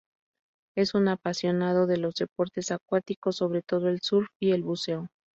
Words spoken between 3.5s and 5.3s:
todo el surf y el buceo.